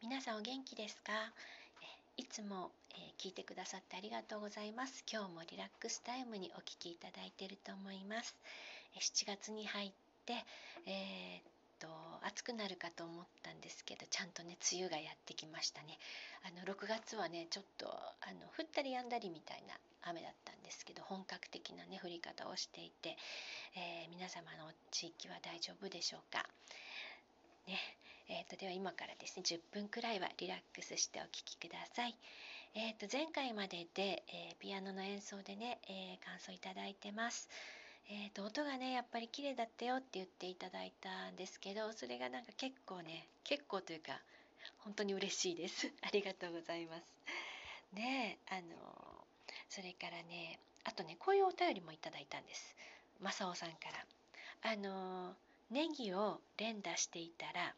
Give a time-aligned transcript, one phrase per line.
[0.00, 1.12] 皆さんお元気ですか？
[2.16, 5.02] いつも、え、聞いてくださってありがとうございます。
[5.12, 8.36] 今日もリラックスタイムにお聞きいただいていると思います。
[8.94, 9.92] 7月に入っ
[10.24, 10.34] て
[10.86, 11.42] えー、っ
[11.80, 11.88] と
[12.22, 15.98] 暑くなるかと思ったんですけどちゃんとね梅雨がやってきましたね。
[16.46, 17.90] あの6月はねちょっとあ
[18.38, 23.16] の降ったりやんだりみたいな雨だったんですけど本格的なね降り方をしていて、
[23.74, 26.46] えー、皆様の地域は大丈夫でしょうか？
[27.66, 27.76] ね。
[28.28, 32.14] えーと、では今からですね10分くらいはリラックスしてお聴きください。
[32.74, 37.48] えーと、前回までで、えー、ピアノの演奏でね、えー、感想いただいてます。
[38.10, 44.20] えーと、音がねやっぱり綺麗だったよって言っていただいたんですけどそれがなんか結構ね結構というか
[44.78, 45.90] 本当に嬉しいです。
[46.02, 47.04] ありがとうございます。
[47.94, 49.26] ねあの
[49.70, 52.76] それからねあとねこういうお便りもいただいたんです
[53.20, 53.76] 正雄さんか
[54.62, 55.34] らあの
[55.70, 57.74] ネギを連打していたら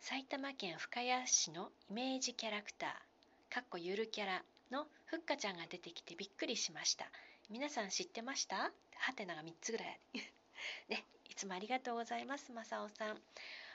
[0.00, 7.06] 埼玉県深谷市のイメージキャラクターかっこゆるキャラのふっかちゃんが出てきてびっくりしました。
[7.50, 8.56] 皆さん知ってました？
[8.56, 10.00] はてなが3つぐらい。
[10.88, 13.20] ねいつもありがとうございます正雄さん。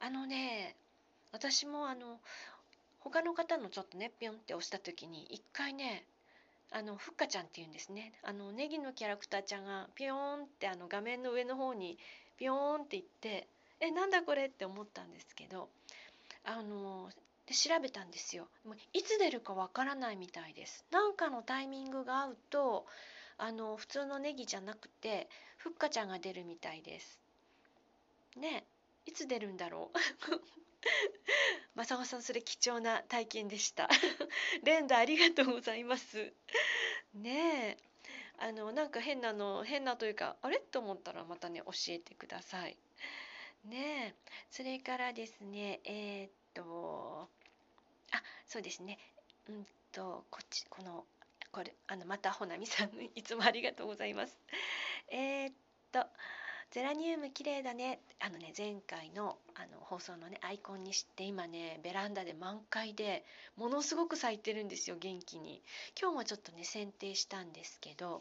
[0.00, 0.74] あのね
[1.32, 2.18] 私もあの
[3.00, 6.06] 他の方のちょっとねピョンって押した時に一回ね
[6.72, 8.18] あのふっかちゃんっていうんですね。
[8.22, 11.98] あのネギのキャラクターちゃんがピヨーンってあの画面の上の方に
[12.38, 13.46] ピヨーンっていって
[13.80, 15.68] えなんだこれって思ったんですけど
[16.46, 17.10] あの
[17.46, 18.48] で調べたんですよ。
[18.92, 20.84] いつ出るかわからないみたいです。
[20.90, 22.86] なんかのタイミングが合うと
[23.36, 27.20] あの普通のネギじゃなくてふっかちゃんが出るみたいです。
[28.36, 28.64] ね
[29.06, 29.98] いつ出るんだろう。
[31.74, 33.88] 正雄さんそれ貴重な体験でした。
[34.62, 36.32] 連打ありがとうございます。
[37.14, 37.86] ねえ。
[38.38, 40.58] あのなんか変なの変なというかあれ？
[40.60, 42.76] と思ったらまたね教えてください。
[43.64, 44.14] ねえ。
[44.50, 47.28] それからですねえー、っと
[48.12, 48.98] あそうですね。
[49.48, 51.04] うんとこっちこの
[51.50, 54.38] これあのまたほなみさん いつもありがとうございます。
[55.08, 55.54] えー、っ
[55.90, 56.06] と
[56.70, 58.00] ゼラニウム綺麗だね。
[58.18, 63.24] あのね前回のあの放送のねアイコンにして今ねベランダで満開で
[63.56, 65.62] ものすごく咲いてるんですよ元気に。
[65.98, 68.20] 今日もちょっとね剪定したんですけど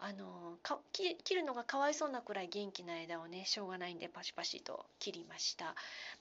[0.00, 5.74] あのか切るのがかわいそうなくらい元気な枝をねしょうがないんでパシパシと切りました。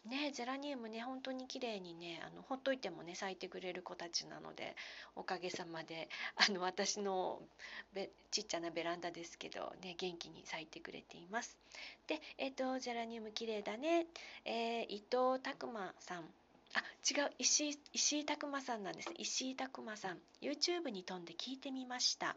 [0.05, 4.75] ねゼラニウムね本当に綺麗にねあのほっといてもね咲いてくれる子たちなので
[5.15, 7.39] おかげさまであの私の
[7.93, 11.55] べちっちゃなベランダですけどね元気に咲いてくれています。
[12.07, 14.07] でえっ、ー、とゼラニウム綺麗だね、
[14.43, 16.23] えー、伊藤拓磨さん。
[16.73, 17.31] あ違う。
[17.39, 19.09] 石井石井拓磨さんなんです。
[19.17, 20.17] 石井拓磨さん。
[20.41, 22.35] YouTube に飛んで聞いてみました。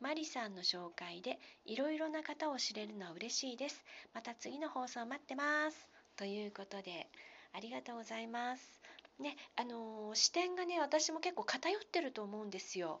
[0.00, 3.84] マリさんの紹介でいろいろな方を知れるのは嬉しいです。
[4.14, 5.88] また次の放送待ってます。
[6.16, 7.08] ということで
[7.52, 8.80] ありがとうございます。
[9.18, 13.00] ねあのー、視点がね私も結構偏ってると思うんですよ。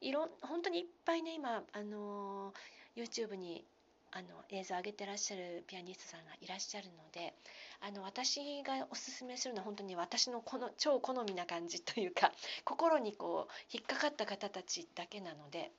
[0.00, 3.64] いろ本当にいっぱいね今あのー、YouTube に
[4.12, 7.34] あの映像を上げてらっしゃるピアニストさんがいらっしゃるので
[7.80, 12.32] あの私がおすすめするのは本当に私のこの超好みな感じというか
[12.64, 15.70] 心にこう引っかかった方たちだけなので。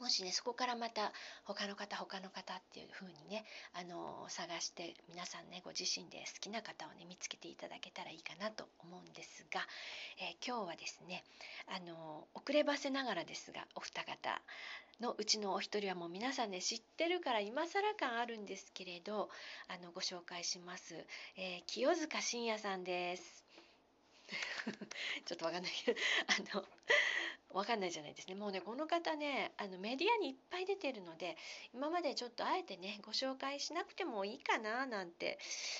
[0.00, 1.12] もしねそこからまた
[1.44, 3.44] 他の方他の方っていう風にね
[3.74, 9.60] あの探して皆さんねご自身で好きな方をね見つけていただけたらいいかなと思うんですが、
[10.20, 11.24] えー、今日はですね
[11.66, 14.40] あの遅ればせながらですがお二方
[15.00, 19.28] のうちのお一人はもう皆さんね知ってるから今更感あるんですけれど
[19.68, 20.94] あのご紹介します、
[21.36, 23.44] えー、清塚信也さんです。
[25.24, 26.00] ちょっとわかんないけど
[26.52, 26.64] あの
[27.52, 28.34] わかんないじゃないですね。
[28.34, 31.36] もうねこの方ねあのメディアにいっぱい出てるので
[31.72, 35.38] 今までちょっとあえてねご紹介しなくてもいいかななんて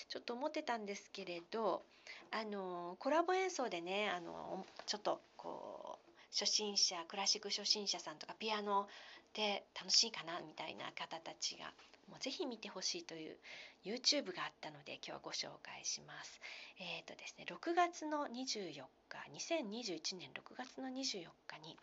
[0.08, 1.82] ちょっと思ってたんですけれど
[2.30, 8.86] あのコラボ演奏でねあのちょっとこう初心者クラシック初心者さんとかピアノ
[9.34, 11.72] で楽しいかなみたいな方たちが
[12.08, 13.36] もうぜひ見てほしいという
[13.84, 16.40] YouTube があったので今日はご紹介します。
[16.80, 19.18] えっ、ー、とですね6月の24日
[19.52, 21.76] 2021年6月の24日に、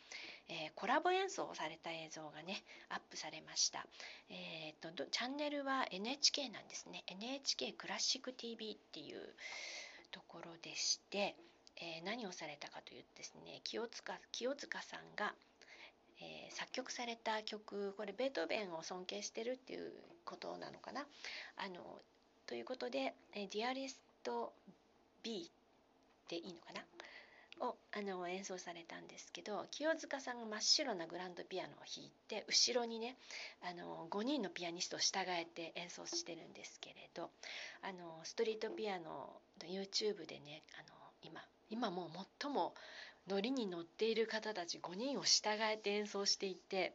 [0.50, 3.86] えー、コラボ演奏をされた映像がねアップされました。
[4.30, 9.36] えっ、ー、とチャンネルは NHK なんですね NHK クラシック TV っていう
[10.12, 11.36] ところでして、
[11.77, 15.33] え何をされたかというとですね清塚清塚さんが
[16.21, 19.91] えー、作曲された曲これベートーベンを尊敬してるっていう
[20.23, 21.06] ことなのかな？
[21.57, 22.01] あの
[22.47, 23.95] ということで「えー、Dearest
[25.23, 25.50] B」
[26.29, 26.85] でいいのかな？
[27.62, 33.15] をあの演奏されたんですけど清塚さんが真っ白なグランドピアノを弾いて後ろにね
[33.62, 37.29] あの5人のピアニストを従えて演奏してるんですけれど
[37.81, 42.09] あのストリートピアノの YouTube でねあの今今もう
[42.41, 42.73] 最も
[43.27, 46.94] ノリに乗っている方たち5人を従えて演奏していて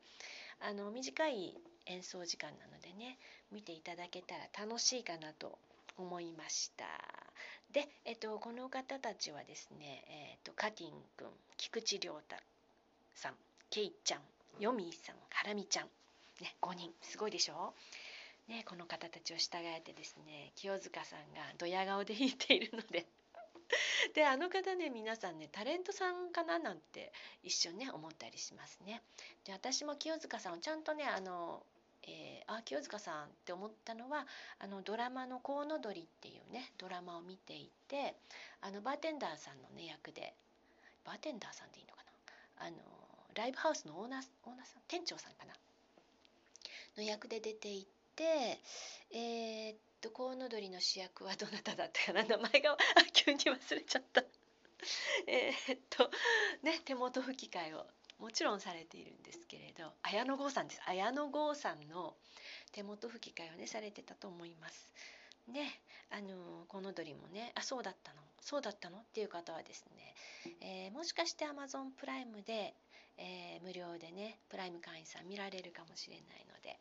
[0.60, 1.56] あの短い
[1.86, 3.18] 演奏時間なのでね
[3.52, 5.58] 見ていただけたら楽しいかなと
[5.98, 6.84] 思いました。
[7.72, 12.36] で、えっと、この方たちはですね、えっと、カティン君菊池亮太
[13.14, 13.34] さん
[13.70, 14.20] ケイちゃん
[14.58, 15.84] ヨミーさんハラミちゃん、
[16.40, 17.74] ね、5人すごいでしょ？
[18.48, 23.06] ね、この方たちを従えてですね清塚さんがドヤ顔で弾いているので
[24.14, 27.12] であの方ね皆さんねタレントさんかななんて
[27.42, 29.02] 一瞬ね思ったりしますね。
[29.44, 31.62] で私も清塚さんをちゃんとねあの
[32.02, 34.26] えー、あ清塚さんって思ったのは
[34.58, 38.16] あのドラマの「コウノドリ」っていうねドラマを見ていて
[38.62, 40.32] あのバーテンダーさんのね役で
[41.04, 42.02] バーテンダーさんでいいのか
[42.58, 42.66] な？
[42.66, 42.76] あの
[43.34, 44.82] ライブハウスのオーナーオーナーさん？
[44.88, 45.52] 店長さんかな？
[46.96, 47.86] の役で出てい
[48.16, 48.58] て
[49.12, 52.24] えー、っとコウノドリの主役はどなただったかな？
[52.24, 52.76] 名前が
[53.12, 54.22] 急に忘れちゃった。
[55.26, 56.10] えっと
[56.62, 57.86] ね手元吹き替えを
[58.18, 60.82] もちろんされているんですけれど綾野剛さんです。
[60.86, 62.16] 綾野剛さんの
[62.72, 64.92] 手元吹き替えをねされてたと思います。
[65.48, 65.80] ね
[66.10, 68.20] あのこの鳥もねあそうだったの。
[68.40, 70.14] そうだったのっていう方はですね、
[70.60, 72.74] えー、もしかして Amazon プライムで、
[73.18, 76.78] えー、無料でねプライム会員さん見られるかもしれないので、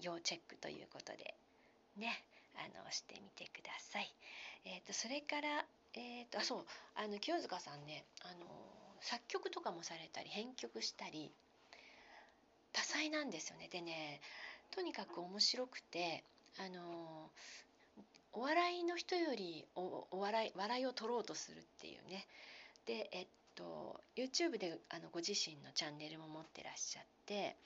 [0.00, 1.34] 要チェックということで
[1.96, 2.24] ね
[2.58, 4.12] あのしてみてください。
[4.64, 5.64] えーと、それから
[5.96, 6.64] えーと、あそう
[6.94, 8.46] あの清塚さんねあの
[9.00, 11.32] 作曲とかもされたり編曲したり
[12.72, 14.20] 多彩なんですよねでね
[14.70, 16.22] とにかく面白くて
[16.58, 17.30] あの
[18.32, 22.26] お笑いの人よりおお笑い笑いを取ろうとするっていうね
[22.84, 27.56] でえっと YouTube であのご自身のチャンネルも持ってらっしゃって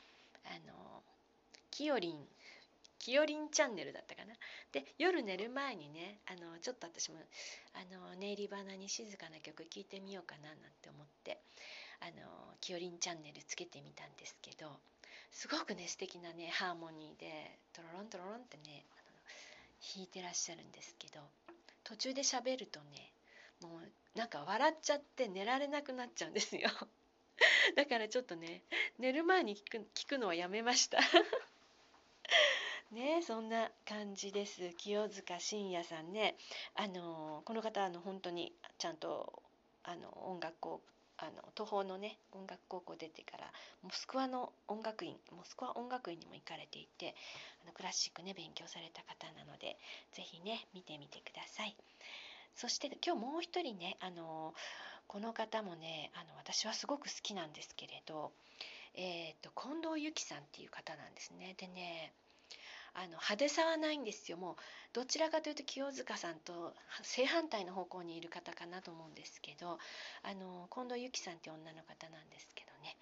[0.45, 1.03] あの
[1.73, 2.19] きよりん
[3.00, 4.35] きよりんチャンネルだったかな。
[4.73, 7.19] で夜寝る前にねあのちょっと私も
[7.73, 11.41] あの寝入り花に静かな曲聴いてみようかななんて思って
[12.00, 12.12] あの
[12.61, 14.79] きよりんチャンネルつけてみたんですけど
[15.32, 18.85] すごくね素敵なねハーモニーでトロロントロロンってね
[19.94, 21.20] 弾いてらっしゃるんですけど
[21.85, 23.12] 途中で喋るとね
[23.62, 26.69] もうなんか笑っちゃって寝られなくなっちゃうんですよ。
[27.76, 28.62] だからちょっとね
[28.99, 30.99] 寝る前に聞く聞くのはやめました。
[32.93, 36.37] ねそんな感じです清塚信也さんね
[36.75, 39.43] あのこの方あの本当にちゃんと
[39.85, 40.81] あの音楽を
[41.17, 43.45] あの東方のね音楽高校出てから
[43.83, 47.15] モスクワの音楽院モスクワ音楽院にも行かれていて
[47.63, 49.77] あのクラシックね勉強された方なので
[50.13, 51.77] 是非ね見てみてください。
[52.57, 54.55] そして今日もう一人ねあの
[55.07, 58.33] この方もねあの私はすごく好きなんですけれど、
[58.95, 61.55] えーと近藤由紀さんっていう方なんですね。
[61.59, 62.13] でね
[62.95, 64.37] あの派手さはないんですよ。
[64.37, 64.57] もう
[64.93, 69.79] どちらかというと清塚さんと正反対の方向にいる方かなと思うんですけど
[70.23, 72.97] あの近藤由紀さんって女の方なんですけどね。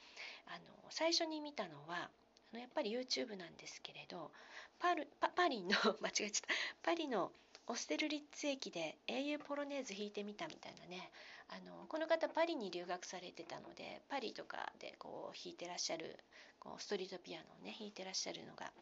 [0.46, 2.11] あの最初に見たのは
[2.52, 4.31] あのやっぱり YouTube なんですけれど
[4.79, 5.70] パルパパリの
[6.00, 6.55] 間違えちゃった。
[6.82, 7.32] パリの
[7.69, 11.11] オステルリッツ駅で英雄ポロネーズ弾いてみたみたいなね
[11.50, 16.17] あのこの方パリに留学されてたのでパリとかでこう弾いてらっしゃる
[16.59, 18.73] こうストリートピアノをね弾いてらっしゃるのが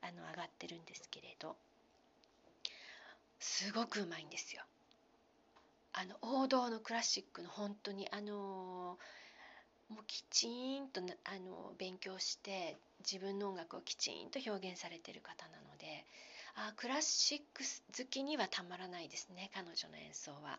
[0.00, 1.56] あの上がってるんですけれど
[3.38, 4.62] すごくうまいんですよ。
[5.92, 8.98] あの王道のクラシックの本当にあの
[9.88, 16.04] もうきちんとあの勉強して自分の音楽をきちんと表現されてる方なので
[16.56, 17.62] あクラシック
[17.96, 20.58] 好きにはたまらないですね彼女の演奏は。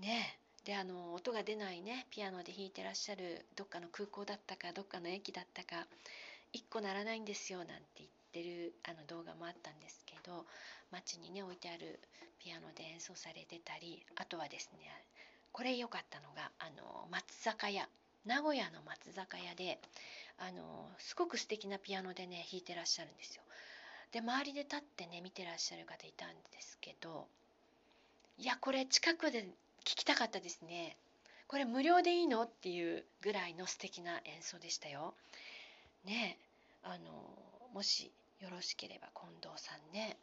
[0.00, 5.86] ねであの音が出ないねピアノで弾いてらっしゃるどっかの空港だったかどっかの駅だったか
[6.52, 10.44] 1個ならないんですよなんて言ってるあの動画もあったんですけど
[10.90, 12.00] 街にね置いてある
[12.42, 14.90] ピアノで演奏されてたりあとはですね
[15.52, 17.88] これ良かったのがあの松坂屋
[18.26, 19.78] 名古屋の松坂屋で
[20.38, 23.42] あのすごく素敵なピアノでね弾いてらっしゃるんですよ。
[24.16, 27.26] で周りで立ってね見てらっしゃる方いたんですけど
[28.38, 29.42] いやこれ近くで
[29.84, 30.96] 聞きたかったですね。
[31.46, 32.44] これ無料でいいの？
[32.44, 35.12] っていうぐらいの素敵な演奏でしたよ。
[36.06, 36.38] ね
[36.82, 37.12] あの
[37.74, 40.16] もしよろしければ近藤さんね。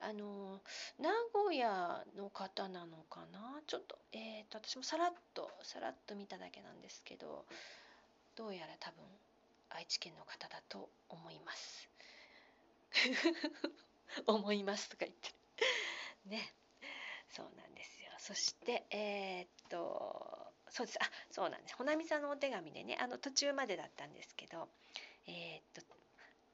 [0.00, 0.60] あの
[1.00, 3.60] 名古屋の方なのかな？
[3.66, 7.44] ちょっとえっ、ー、と私もさらっとさらっと見ただけなんですけど
[8.36, 8.98] どうやら多分
[9.70, 11.69] 愛知県の方だと思います。
[14.26, 15.32] 思いますとか言って。
[16.26, 16.54] ね。
[17.30, 18.10] そうなんですよ。
[18.18, 20.98] そしてえー、っとそうです。
[21.02, 21.76] あそうなんです。
[21.76, 24.68] ほなみさんのお手紙でねあの途中までだったんですけど
[25.26, 25.82] えー、っと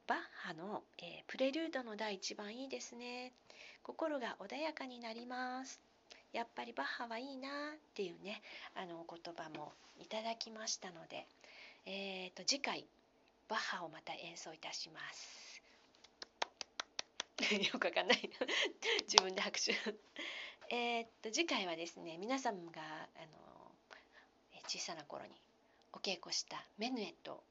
[0.07, 3.33] バッハの、えー、プレリュードの第1番いいですね。
[3.83, 5.81] 心が穏やかになります。
[6.33, 7.53] やっぱりバッハはいいなっ
[7.95, 8.43] ていうね
[8.75, 11.27] あのお言葉もいただきましたので、
[11.87, 12.87] えー、と次回
[13.49, 15.46] バッハをまた演奏いたします。
[17.73, 18.31] よくわかんない
[19.07, 19.75] 自分で拍手
[20.71, 23.73] えっと次回はですね皆さんがあの
[24.67, 25.41] 小さな頃に
[25.93, 27.45] お稽古したメヌエット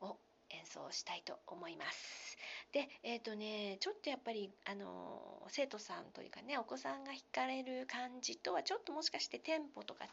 [0.00, 0.18] を
[0.50, 2.38] 演奏したいと思います。
[2.72, 10.06] でえっ、とねちょっとやっぱりあの生徒さんというかねお子さんが弾かれる感じとはちょっともしかしてテンポとか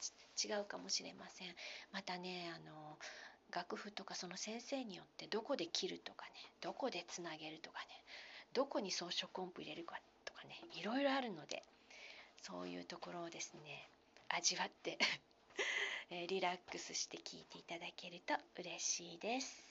[0.44, 1.56] 違うかもしれません。
[1.92, 2.98] またねあの
[3.52, 7.86] 楽譜とかその先生によってどこで切るとかねどこでつなげるとかね
[8.54, 11.64] どこに装飾音符入れるかとかねいろいろあるので
[12.42, 13.90] そういうところをですね
[14.30, 14.98] 味わって
[16.28, 19.70] リラックスして聴いていただけると嬉しいです。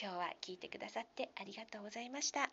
[0.00, 2.50] 今日は聴いてくださってありがとうございました。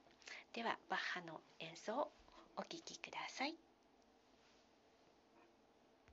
[0.53, 2.11] ではバッハの演奏を
[2.55, 3.70] お聴きください。